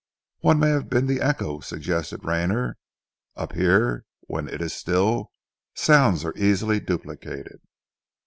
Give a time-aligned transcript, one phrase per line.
[0.39, 2.75] "One may have been the echo," suggested Rayner.
[3.35, 5.31] "Up here when it is still,
[5.75, 7.61] sounds are easily duplicated."